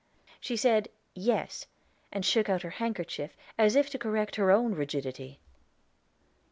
She 0.39 0.57
said, 0.57 0.87
"Yes," 1.13 1.67
and 2.11 2.25
shook 2.25 2.49
out 2.49 2.63
her 2.63 2.71
handkerchief, 2.81 3.37
as 3.55 3.75
if 3.75 3.87
to 3.91 3.99
correct 3.99 4.35
her 4.37 4.49
own 4.49 4.73
rigidity. 4.73 5.39